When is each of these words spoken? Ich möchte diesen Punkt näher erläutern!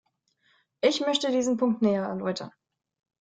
Ich 0.81 0.99
möchte 1.01 1.29
diesen 1.31 1.57
Punkt 1.57 1.83
näher 1.83 2.03
erläutern! 2.07 2.49